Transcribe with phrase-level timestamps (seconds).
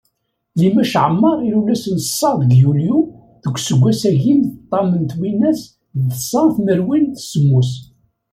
[0.59, 2.99] Laymac Aɛmaṛ, ilul ass n ṣa deg yulyu,
[3.43, 5.61] deg useggas, agim d ṭam twinas
[6.07, 7.71] d tẓa tmerwin d semmus.